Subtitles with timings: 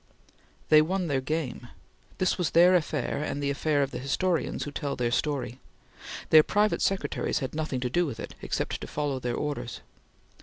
[0.69, 1.67] They won their game;
[2.17, 5.59] this was their affair and the affair of the historians who tell their story;
[6.31, 9.81] their private secretaries had nothing to do with it except to follow their orders.